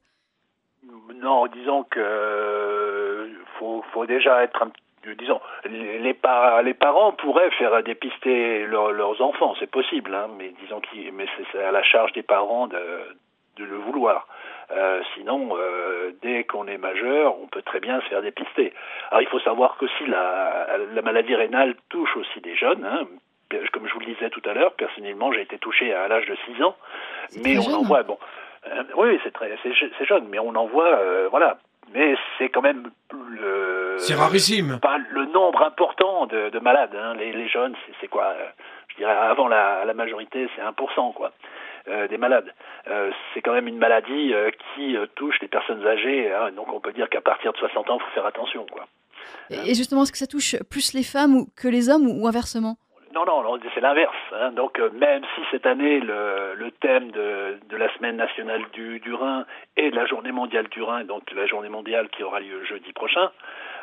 [1.21, 4.71] Non, disons que euh, faut, faut déjà être un
[5.19, 6.13] disons, les, les,
[6.73, 11.71] parents pourraient faire dépister leurs enfants, c'est possible, hein, mais disons que mais c'est à
[11.71, 12.77] la charge des parents de,
[13.57, 14.27] de le vouloir.
[14.71, 18.73] Euh, sinon, euh, dès qu'on est majeur, on peut très bien se faire dépister.
[19.11, 23.05] Alors, il faut savoir que si la, la maladie rénale touche aussi des jeunes, hein,
[23.71, 26.35] comme je vous le disais tout à l'heure, personnellement, j'ai été touché à l'âge de
[26.47, 26.75] 6 ans,
[27.43, 28.17] mais on en voit, bon,
[28.67, 31.57] euh, oui, c'est très, c'est jeune, mais on en voit, euh, voilà.
[31.93, 33.95] Mais c'est quand même le.
[33.99, 34.79] C'est rarissime.
[34.81, 36.95] Pas le nombre important de, de malades.
[36.95, 37.13] Hein.
[37.15, 38.45] Les, les, jeunes, c'est quoi euh,
[38.87, 41.31] Je dirais avant la, la majorité, c'est 1%, quoi.
[41.87, 42.51] Euh, des malades.
[42.87, 46.79] Euh, c'est quand même une maladie euh, qui touche les personnes âgées, hein, donc on
[46.79, 48.65] peut dire qu'à partir de 60 ans, il faut faire attention.
[48.71, 48.87] Quoi.
[49.51, 52.77] Et justement, est-ce que ça touche plus les femmes que les hommes ou inversement?
[53.23, 54.15] Non, non, c'est l'inverse.
[54.33, 54.51] Hein.
[54.51, 58.99] Donc, euh, même si cette année, le, le thème de, de, la semaine nationale du,
[58.99, 59.45] du, Rhin
[59.77, 62.91] et de la journée mondiale du Rhin, donc la journée mondiale qui aura lieu jeudi
[62.93, 63.31] prochain,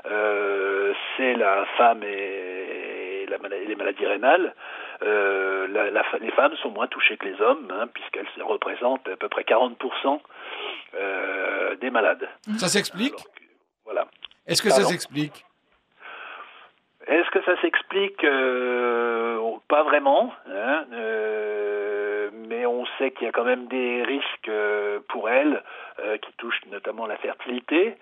[0.06, 4.54] euh, c'est la femme et, la les maladies rénales.
[5.02, 9.16] Euh, la, la, les femmes sont moins touchées que les hommes, hein, puisqu'elles représentent à
[9.16, 10.20] peu près 40%
[10.94, 12.28] euh, des malades.
[12.58, 13.14] Ça s'explique?
[13.84, 14.06] Voilà.
[14.46, 15.44] Est-ce que ça s'explique?
[17.06, 19.38] Est-ce que ça s'explique euh,
[19.68, 25.00] Pas vraiment, hein, euh, mais on sait qu'il y a quand même des risques euh,
[25.08, 25.62] pour elles
[26.22, 27.96] qui touchent notamment la fertilité.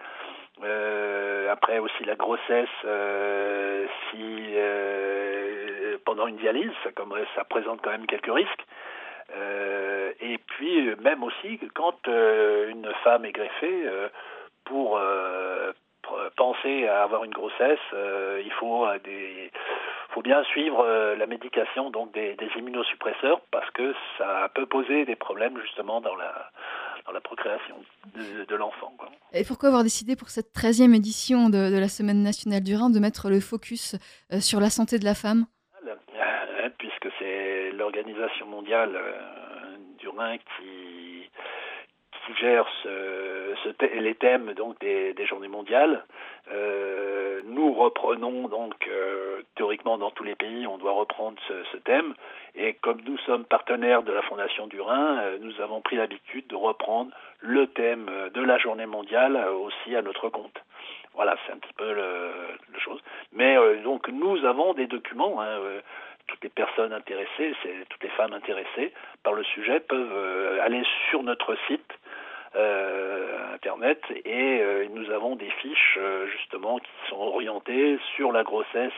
[0.63, 7.81] Euh, après aussi la grossesse, euh, si euh, pendant une dialyse, ça, comme, ça présente
[7.83, 8.67] quand même quelques risques.
[9.35, 14.09] Euh, et puis même aussi quand euh, une femme est greffée, euh,
[14.65, 15.73] pour euh,
[16.37, 19.51] penser à avoir une grossesse, euh, il faut euh, des
[20.11, 25.05] faut bien suivre euh, la médication donc des, des immunosuppresseurs parce que ça peut poser
[25.05, 26.51] des problèmes justement dans la
[27.07, 27.77] dans la procréation
[28.15, 28.93] de, de l'enfant.
[29.33, 32.91] Et pourquoi avoir décidé pour cette 13e édition de, de la Semaine nationale du Rhin
[32.91, 33.97] de mettre le focus
[34.33, 35.47] euh, sur la santé de la femme?
[35.87, 40.90] Euh, puisque c'est l'organisation mondiale euh, du Rhin qui,
[42.35, 46.05] gère ce, ce les thèmes donc des, journées mondiales.
[46.53, 52.15] Euh, nous reprenons donc euh, théoriquement dans tous les pays, on doit reprendre ce, thème.
[52.55, 56.47] Et comme nous sommes partenaires de la Fondation du Rhin, euh, nous avons pris l'habitude
[56.49, 60.61] de reprendre le thème euh, de la journée mondiale euh, aussi à notre compte.
[61.15, 62.31] Voilà, c'est un petit peu le,
[62.79, 63.01] chose.
[63.33, 65.41] Mais euh, donc nous avons des documents.
[65.41, 65.81] hein, euh,
[66.31, 67.55] toutes les personnes intéressées,
[67.89, 68.93] toutes les femmes intéressées
[69.25, 71.93] par le sujet peuvent euh, aller sur notre site
[72.57, 78.43] euh, internet et euh, nous avons des fiches euh, justement qui sont orientées sur la
[78.43, 78.93] grossesse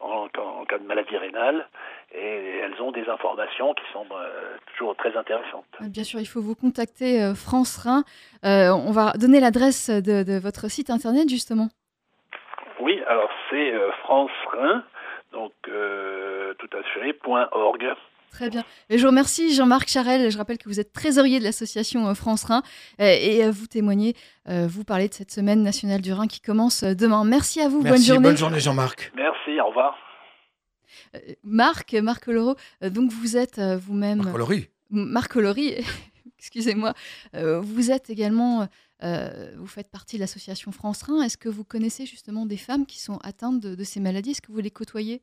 [0.00, 0.28] en,
[0.66, 1.68] cas de maladie rénale
[2.12, 4.06] et elles ont des informations qui sont
[4.72, 5.66] toujours très intéressantes.
[5.82, 8.02] Euh, Bien sûr, il faut vous contacter France Rhin.
[8.42, 11.68] On va donner l'adresse de, de votre site internet justement.
[12.80, 14.82] Oui, alors c'est France Rhin,
[15.32, 16.76] donc tout
[17.52, 17.94] .org.
[18.34, 18.64] Très bien.
[18.90, 20.28] Et je vous remercie Jean-Marc Charel.
[20.28, 22.62] Je rappelle que vous êtes trésorier de l'association euh, France Rhin
[23.00, 24.14] euh, et euh, vous témoignez,
[24.46, 27.24] vous parlez de cette semaine nationale du Rhin qui commence demain.
[27.24, 27.80] Merci à vous.
[27.80, 28.28] Merci, bonne journée.
[28.28, 29.12] bonne journée Jean-Marc.
[29.14, 29.94] Merci, au revoir.
[31.44, 32.54] Marc, Marc euh,
[32.90, 34.18] donc vous êtes vous-même.
[34.18, 34.68] Marc Colory.
[34.90, 35.74] Marc Laurie,
[36.38, 36.92] excusez-moi,
[37.32, 38.68] vous êtes également,
[39.02, 41.22] euh, vous faites partie de l'association France Rhin.
[41.22, 44.32] Est-ce que vous connaissez justement des femmes qui sont atteintes de, de ces maladies?
[44.32, 45.22] Est-ce que vous les côtoyez?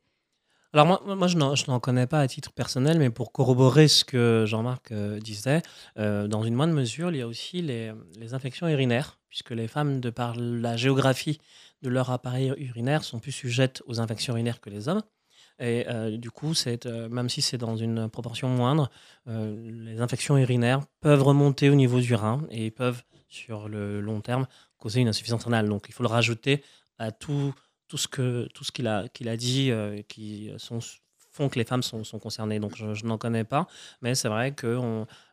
[0.73, 4.45] Alors moi, moi je n'en connais pas à titre personnel, mais pour corroborer ce que
[4.47, 5.61] Jean-Marc euh, disait,
[5.97, 7.91] euh, dans une moindre mesure, il y a aussi les,
[8.31, 11.39] infections urinaires, puisque les femmes, de par la géographie
[11.81, 15.01] de leur appareil urinaire, sont plus sujettes aux infections urinaires que les hommes.
[15.59, 16.53] Et euh, du coup,
[17.09, 18.89] même si c'est dans une proportion moindre,
[19.27, 24.47] les infections urinaires peuvent remonter au niveau du rein et peuvent, sur le long terme,
[24.77, 25.67] causer une insuffisance rénale.
[25.67, 26.63] Donc il faut le rajouter
[26.97, 27.53] à tout,
[27.91, 30.49] tout ce que tout ce qu'il a qu'il a dit euh, qui
[31.29, 32.61] font que les femmes sont, sont concernées.
[32.61, 33.67] Donc je, n'en connais pas,
[34.01, 34.53] mais c'est vrai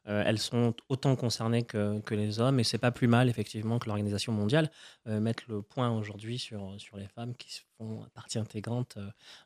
[0.09, 3.87] qu'elles sont autant concernées que, que les hommes, et c'est pas plus mal effectivement que
[3.87, 4.71] l'organisation mondiale
[5.07, 8.97] euh, mette le point aujourd'hui sur, sur les femmes qui font partie intégrante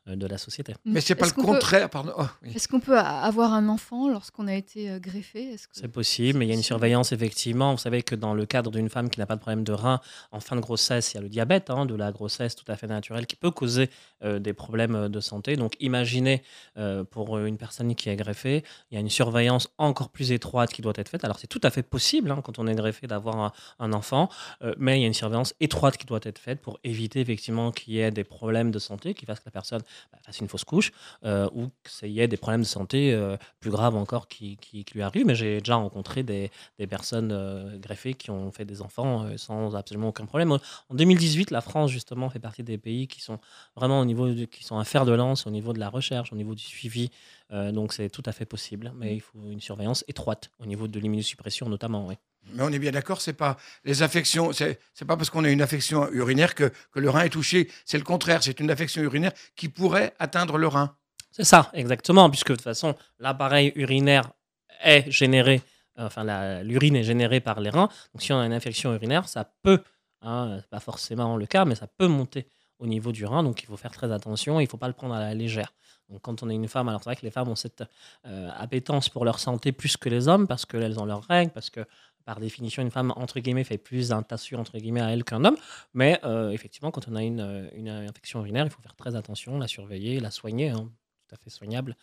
[0.07, 0.73] euh, de la société.
[0.85, 2.13] Mais c'est pas Est-ce le peut- contraire, pardon.
[2.17, 2.51] Oh, oui.
[2.55, 5.51] Est-ce qu'on peut a- avoir un enfant lorsqu'on a été euh, greffé?
[5.53, 7.71] Est-ce que- C'est possible, mais il y a une surveillance effectivement.
[7.73, 9.99] Vous savez que dans le cadre d'une femme qui n'a pas de problème de rein
[10.31, 12.75] en fin de grossesse, il y a le diabète, hein, de la grossesse tout à
[12.77, 13.89] fait naturelle, qui peut causer
[14.23, 15.55] euh, des problèmes euh, de santé.
[15.57, 16.41] Donc imaginez
[16.77, 20.52] euh, pour une personne qui est greffée, il y a une surveillance encore plus étroite
[20.71, 21.23] qui doit être faite.
[21.23, 24.29] Alors c'est tout à fait possible hein, quand on est greffé d'avoir un, enfant,
[24.61, 27.71] euh, mais il y a une surveillance étroite qui doit être faite pour éviter effectivement
[27.71, 30.47] qu'il y ait des problèmes de santé qui fassent que la personne bah, fasse une
[30.47, 30.91] fausse couche
[31.25, 34.57] euh, ou qu'il y ait des problèmes de santé euh, plus graves encore qui,
[34.93, 35.25] lui arrivent.
[35.25, 36.51] Mais j'ai déjà rencontré des,
[36.89, 40.51] personnes euh, greffées qui ont fait des enfants sans absolument aucun problème.
[40.51, 40.59] En
[40.95, 43.39] 2018, la France, justement, fait partie des pays qui sont
[43.75, 46.31] vraiment au niveau, de- qui sont un fer de lance au niveau de la recherche,
[46.31, 47.09] au niveau du suivi.
[47.53, 50.87] Euh, donc c'est tout à fait possible, mais il faut une surveillance étroite au niveau
[50.87, 52.07] de l'immunosuppression notamment.
[52.07, 52.15] oui.
[52.51, 55.61] Mais on est bien d'accord, c'est pas les affections, c'est pas parce qu'on a une
[55.61, 57.69] affection urinaire que, que le rein est touché.
[57.85, 60.97] C'est le contraire, c'est une affection urinaire qui pourrait atteindre le rein.
[61.31, 64.31] C'est ça, exactement, puisque de toute façon, l'appareil urinaire
[64.83, 65.61] est généré,
[65.99, 67.87] euh, enfin, l'urine est générée par les reins.
[68.13, 69.81] Donc, si on a une infection urinaire, ça peut,
[70.21, 72.45] hein, pas forcément le cas, mais ça peut monter
[72.79, 73.43] au niveau du rein.
[73.43, 75.73] Donc, il faut faire très attention, il ne faut pas le prendre à la légère.
[76.09, 77.83] Donc, quand on est une femme, alors c'est vrai que les femmes ont cette
[78.25, 81.69] euh, appétence pour leur santé plus que les hommes, parce qu'elles ont leurs règles, parce
[81.69, 81.85] que
[82.25, 85.57] par définition, une femme, entre guillemets, fait plus tassu, entre guillemets, à elle qu'un homme.
[85.93, 89.15] Mais euh, effectivement, quand on a une, euh, une infection urinaire, il faut faire très
[89.15, 90.89] attention, la surveiller, la soigner, hein,
[91.27, 91.95] tout à fait soignable,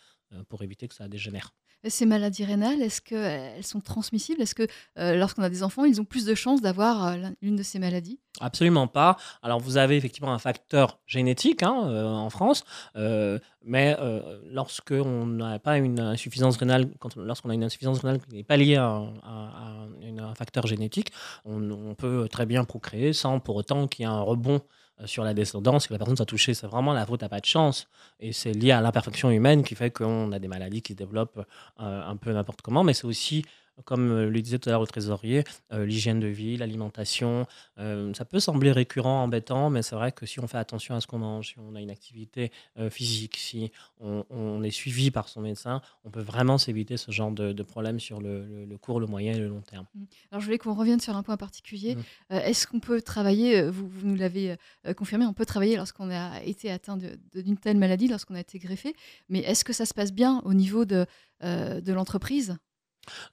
[0.47, 1.53] pour éviter que ça dégénère.
[1.87, 4.41] Ces maladies rénales, est-ce qu'elles sont transmissibles?
[4.41, 4.67] Est-ce que
[4.99, 7.63] euh, lorsqu'on a des enfants, ils ont plus de chances d'avoir euh, l'un- l'une de
[7.63, 8.19] ces maladies?
[8.39, 9.17] Absolument pas.
[9.41, 12.63] Alors, vous avez effectivement un facteur génétique hein, euh, en France,
[12.95, 18.21] euh, mais euh, lorsque on n'a pas une insuffisance rénale, lorsqu'on a une insuffisance rénale
[18.21, 19.87] qui n'est pas liée à, un-
[20.35, 21.11] facteur génétique,
[21.45, 25.23] on, peut très bien procréer sans pour autant qu'il y ait un rebond euh, sur
[25.23, 26.53] la descendance, que la personne soit touchée.
[26.53, 27.87] C'est vraiment la faute à pas de chance.
[28.19, 31.45] Et c'est lié à l'imperfection humaine qui fait qu'on a des maladies qui se développent
[31.79, 33.43] euh, un peu n'importe comment, mais c'est aussi
[33.85, 37.45] comme euh, le disait tout à l'heure le trésorier, euh, l'hygiène de vie, l'alimentation,
[37.79, 41.01] euh, ça peut sembler récurrent, embêtant, mais c'est vrai que si on fait attention à
[41.01, 42.51] ce qu'on mange, si on a une activité
[42.89, 47.31] physique, si on, on est suivi par son médecin, on peut vraiment s'éviter ce genre
[47.31, 49.85] de, de problème sur le, le- le court, le moyen et le long terme.
[50.31, 51.95] Alors je voulais qu'on revienne sur un point particulier.
[51.95, 51.99] Mm.
[52.33, 54.55] Euh, Est-ce qu'on peut travailler, vous, vous nous l'avez
[54.95, 58.95] confirmé, on peut travailler lorsqu'on a été atteint d'une telle maladie, lorsqu'on a été greffé,
[59.29, 61.05] mais est-ce que ça se passe bien au niveau de,
[61.43, 62.57] euh, de l'entreprise?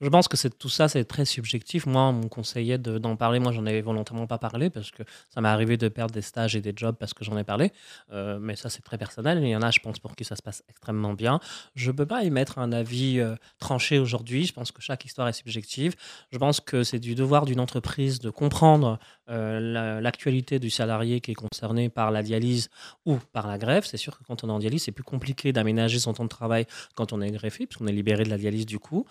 [0.00, 1.87] Je pense que tout ça, c'est très subjectif.
[1.87, 3.38] Moi, on me conseillait de- d'en parler.
[3.38, 6.57] Moi, j'en avais volontairement pas parlé parce que ça m'est arrivé de perdre des stages
[6.57, 7.72] et des jobs parce que j'en ai parlé.
[8.12, 9.38] Euh, mais ça, c'est très personnel.
[9.42, 11.40] Il y en a, je pense, pour qui ça se passe extrêmement bien.
[11.74, 14.46] Je peux pas émettre un avis euh, tranché aujourd'hui.
[14.46, 15.94] Je pense que chaque histoire est subjective.
[16.33, 18.98] Je pense que c'est du devoir d'une entreprise de comprendre
[19.31, 22.70] euh, la- l'actualité du salarié qui est concerné par la dialyse
[23.04, 23.85] ou par la greffe.
[23.87, 26.28] C'est sûr que quand on est en dialyse, c'est plus compliqué d'aménager son temps de
[26.31, 29.04] travail quand on est greffé, puisqu'on est libéré de la dialyse du coup.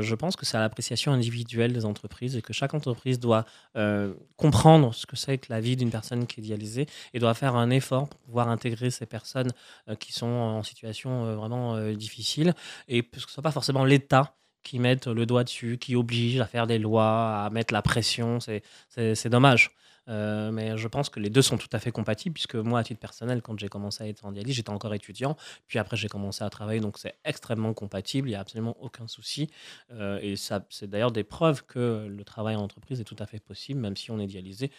[0.00, 3.44] Je pense que c'est à l'appréciation individuelle des entreprises et que chaque entreprise doit
[3.76, 7.34] euh, comprendre ce que c'est que la vie d'une personne qui est dialysée et doit
[7.34, 9.50] faire un effort pour pouvoir intégrer ces personnes
[9.88, 12.54] euh, qui sont en situation euh, vraiment euh, difficile
[12.88, 16.46] et que ce soit pas forcément l'État qui mette le doigt dessus, qui oblige à
[16.46, 18.38] faire des lois, à mettre la pression.
[18.40, 19.70] C'est dommage.
[20.08, 22.84] Euh, mais je pense que les deux sont tout à fait compatibles, puisque moi, à
[22.84, 26.08] titre personnel, quand j'ai commencé à être en dialyse, j'étais encore étudiant, puis après j'ai
[26.08, 29.50] commencé à travailler, donc c'est extrêmement compatible, il n'y a absolument aucun souci.
[29.92, 33.26] Euh, et ça, c'est d'ailleurs des preuves que le travail en entreprise est tout à
[33.26, 34.70] fait possible, même si on est dialysé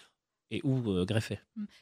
[0.51, 1.39] et ou euh, greffé.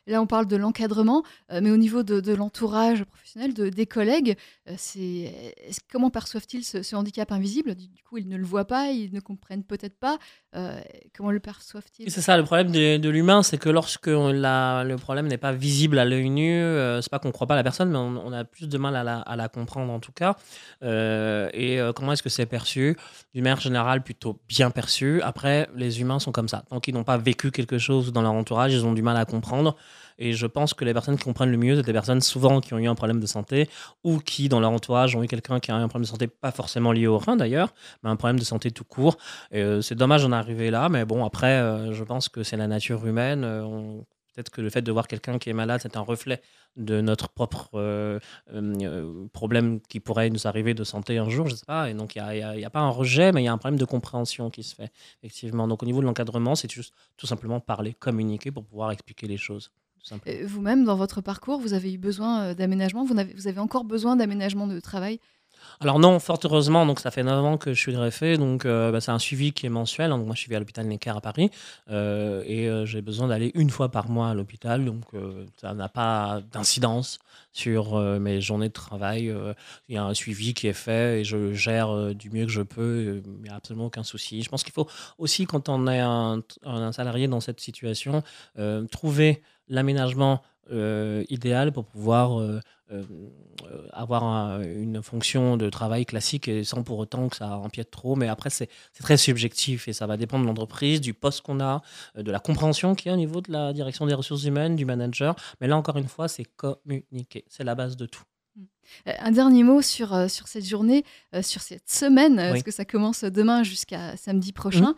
[0.08, 3.70] Et Là, on parle de l'encadrement, euh, mais au niveau de, de l'entourage professionnel, de,
[3.70, 4.36] des collègues,
[4.70, 5.54] euh, c'est
[5.92, 7.76] comment perçoivent-ils ce, ce handicap invisible?
[7.76, 10.18] Du, du coup, ils ne le voient pas, ils ne comprennent peut-être pas.
[10.56, 10.80] euh,
[11.16, 12.12] comment le perçoivent-ils?
[12.12, 15.54] C'est ça le problème de, de l'humain, c'est que lorsque l'a- le problème n'est pas
[15.54, 18.26] visible à l'œil nu, euh, c'est pas qu'on croit pas à la personne, mais on,
[18.26, 20.36] on a plus de mal à la, à la comprendre en tout cas.
[20.84, 22.98] Euh, et comment est-ce que c'est perçu?
[23.34, 25.22] D'une manière générale, plutôt bien perçu.
[25.22, 26.64] Après, les humains sont comme ça.
[26.70, 29.26] Tant qu'ils n'ont pas vécu quelque chose dans leur entourage, ils ont du mal à
[29.26, 29.76] comprendre.
[30.20, 32.74] Et je pense que les personnes qui comprennent le mieux, c'est des personnes souvent qui
[32.74, 33.70] ont eu un problème de santé
[34.04, 36.28] ou qui, dans leur entourage, ont eu quelqu'un qui a eu un problème de santé,
[36.28, 39.18] pas forcément lié au rein d'ailleurs, mais un problème de santé tout court.
[39.52, 42.58] Et, euh, c'est dommage d'en arriver là, mais bon, après, euh, je pense que c'est
[42.58, 43.44] la nature humaine.
[43.44, 44.00] euh,
[44.38, 46.44] Peut-être que le fait de voir quelqu'un qui est malade, c'est un reflet
[46.76, 48.20] de notre propre euh,
[48.54, 51.90] euh, euh, problème qui pourrait nous arriver de santé un jour, je sais pas.
[51.90, 53.86] Et donc, il n'y a, pas un rejet, mais il y a un problème de
[53.86, 54.92] compréhension qui se fait,
[55.24, 55.68] effectivement.
[55.68, 59.38] Donc, au niveau de l'encadrement, c'est juste tout simplement parler, communiquer pour pouvoir expliquer les
[59.38, 59.72] choses.
[60.46, 64.80] Vous-même, dans votre parcours, vous avez eu besoin d'aménagement, vous avez encore besoin d'aménagement de
[64.80, 65.20] travail
[65.80, 68.92] Alors non, fort heureusement, donc ça fait 9 ans que je suis greffé, donc euh,
[68.92, 70.10] bah, c'est un suivi qui est mensuel.
[70.10, 71.52] Donc moi je suis à l'hôpital Necker à Paris
[71.92, 75.04] euh, et euh, j'ai besoin d'aller une fois par mois à l'hôpital, donc
[75.62, 77.20] ça n'a pas d'incidence
[77.54, 79.34] sur mes journées de travail.
[79.88, 82.52] Il y a un suivi qui est fait et je le gère du mieux que
[82.52, 84.42] je peux, il n'y a absolument aucun souci.
[84.42, 86.42] Je pense qu'il faut aussi, quand on est un,
[86.92, 88.24] salarié dans cette situation,
[88.92, 92.60] trouver l'aménagement euh, idéal pour pouvoir euh,
[92.92, 93.04] euh,
[93.94, 98.16] avoir un- une fonction de travail classique et sans pour autant que ça empiète trop.
[98.16, 101.82] Mais après, c'est très subjectif et ça va dépendre de l'entreprise, du poste qu'on a,
[102.18, 104.84] de la compréhension qu'il y a au niveau de la direction des ressources humaines, du
[104.86, 105.36] manager.
[105.62, 107.46] Mais là, encore une fois, c'est communiquer.
[107.48, 108.24] C'est la base de tout.
[109.06, 111.04] Un dernier mot sur, sur cette journée,
[111.42, 112.50] sur cette semaine, Oui.
[112.52, 114.96] parce que ça commence demain jusqu'à samedi prochain.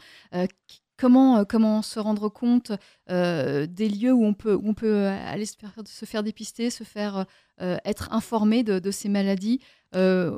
[0.67, 2.71] Qui- comment, euh, comment se rendre compte
[3.09, 6.23] euh, des lieux où on peut, où on peut euh, aller se faire, se faire
[6.23, 7.25] dépister, se faire
[7.61, 9.59] euh, être informé de, de ces maladies
[9.95, 10.37] Euh,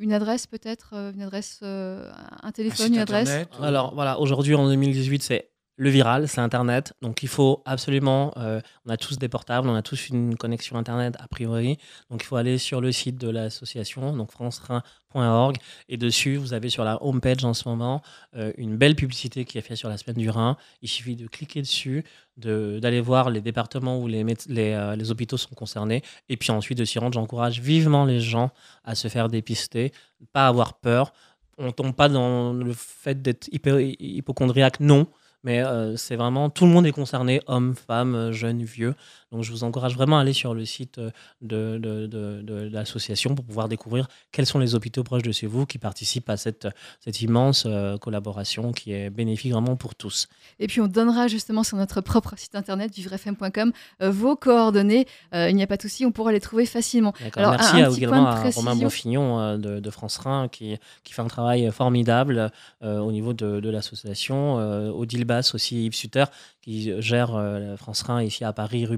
[0.00, 2.10] Une adresse peut-être, une adresse, euh,
[2.42, 3.28] un téléphone, une adresse?
[3.28, 6.92] internet, Alors voilà, aujourd'hui en 2018, c'est le viral, c'est Internet.
[7.02, 10.76] Donc il faut absolument, euh, on a tous des portables, on a tous une connexion
[10.76, 11.78] Internet a priori.
[12.10, 15.56] Donc il faut aller sur le site de l'association, donc francerein.org.
[15.88, 18.02] Et dessus, vous avez sur la homepage en ce moment
[18.36, 20.56] euh, une belle publicité qui est faite sur la semaine du Rhin.
[20.82, 22.04] Il suffit de cliquer dessus,
[22.36, 26.02] de- d'aller voir les départements où les, euh, les hôpitaux sont concernés.
[26.28, 28.50] Et puis ensuite de s'y rendre, j'encourage vivement les gens
[28.84, 29.92] à se faire dépister,
[30.32, 31.12] pas avoir peur.
[31.58, 35.06] On tombe pas dans le fait d'être hypochondriaque, non.
[35.44, 38.94] Mais euh, c'est vraiment, tout le monde est concerné, hommes, femmes, jeunes, vieux.
[39.32, 42.68] Donc je vous encourage vraiment à aller sur le site euh, de, de, de- de
[42.70, 46.36] l'association pour pouvoir découvrir quels sont les hôpitaux proches de chez vous qui participent à
[46.36, 46.68] cette,
[47.00, 50.28] cette immense euh, collaboration qui est bénéfique vraiment pour tous.
[50.60, 55.06] Et puis on donnera justement sur notre propre site internet vivrefm.com euh, vos coordonnées.
[55.34, 57.12] Euh, il n'y a pas de souci, on pourra les trouver facilement.
[57.36, 58.76] Alors, Merci un- un à- petit également à Romain.
[58.76, 62.50] Bonfignon de, de France Rhin qui, qui fait un travail formidable
[62.82, 64.58] euh, au niveau de, de l'association.
[64.58, 66.24] Euh, Odile Basse aussi, Yves Sutter
[66.60, 67.30] qui gère
[67.76, 68.96] France Rhin ici à Paris, rue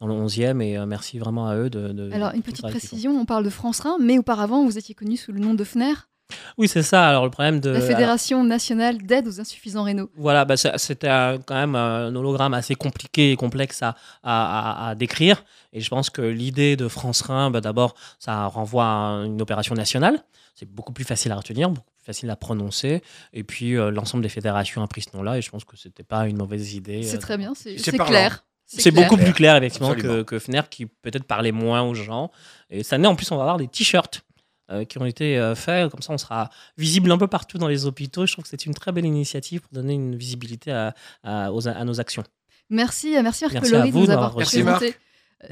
[0.00, 0.60] Dans le 11e.
[0.62, 1.88] Et euh, merci vraiment à eux de.
[1.92, 5.16] de- Alors, une petite précision, on parle de France Rhin, mais auparavant, vous étiez connu
[5.16, 5.94] sous le nom de FNER.
[6.58, 7.08] Oui, c'est ça.
[7.08, 10.10] Alors le problème de La Fédération nationale d'aide aux insuffisants rénaux.
[10.14, 14.88] Voilà, bah, c'était euh, quand même un hologramme assez compliqué et complexe à, à- à-
[14.90, 15.42] à décrire.
[15.72, 19.74] Et je pense que l'idée de France Rhin, bah, d'abord, ça renvoie à une opération
[19.74, 20.22] nationale.
[20.54, 23.02] C'est beaucoup plus facile à retenir, beaucoup plus facile à prononcer.
[23.32, 25.36] Et puis, euh, l'ensemble des fédérations a pris ce nom-là.
[25.38, 27.02] Et je pense que c'était pas une mauvaise idée.
[27.02, 27.74] C'est euh, très bien, c'est
[28.06, 28.44] clair.
[28.78, 30.36] C'est beaucoup plus clair, effectivement, que, que,
[30.68, 32.30] qui peut-être parlait moins aux gens.
[32.70, 34.22] Et cette année, en plus, on va avoir des t-shirts
[34.70, 35.90] euh, qui ont été euh, faits.
[35.90, 38.26] Comme ça, on sera visible un peu partout dans les hôpitaux.
[38.26, 41.50] Je trouve que c'est une très belle initiative pour donner une visibilité à,
[41.84, 42.22] nos actions.
[42.68, 44.94] Merci, euh, merci Marc merci de nous avoir présenté.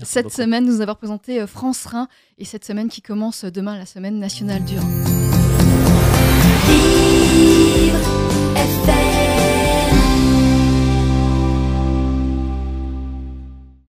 [0.02, 0.36] Cette beaucoup.
[0.36, 4.62] semaine, nous avoir présenté France Rhin et cette semaine qui commence demain, la semaine nationale
[4.64, 4.86] du Rhin.
[6.68, 7.98] Vivre,